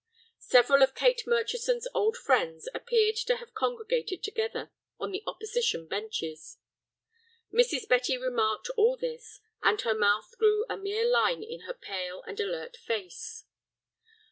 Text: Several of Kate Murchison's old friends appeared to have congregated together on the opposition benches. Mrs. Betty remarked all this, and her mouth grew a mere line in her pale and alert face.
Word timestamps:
Several 0.39 0.81
of 0.81 0.95
Kate 0.95 1.27
Murchison's 1.27 1.87
old 1.93 2.17
friends 2.17 2.67
appeared 2.73 3.17
to 3.17 3.35
have 3.35 3.53
congregated 3.53 4.23
together 4.23 4.71
on 4.99 5.11
the 5.11 5.21
opposition 5.27 5.85
benches. 5.85 6.57
Mrs. 7.53 7.87
Betty 7.87 8.17
remarked 8.17 8.69
all 8.75 8.97
this, 8.97 9.41
and 9.61 9.79
her 9.81 9.93
mouth 9.93 10.35
grew 10.39 10.65
a 10.67 10.75
mere 10.75 11.05
line 11.05 11.43
in 11.43 11.67
her 11.67 11.75
pale 11.75 12.23
and 12.23 12.39
alert 12.39 12.77
face. 12.77 13.45